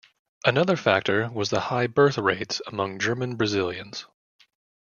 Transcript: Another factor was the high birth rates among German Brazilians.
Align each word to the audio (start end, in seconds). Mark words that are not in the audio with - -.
Another 0.43 0.75
factor 0.77 1.29
was 1.29 1.51
the 1.51 1.59
high 1.59 1.85
birth 1.85 2.17
rates 2.17 2.59
among 2.65 2.97
German 2.97 3.35
Brazilians. 3.35 4.07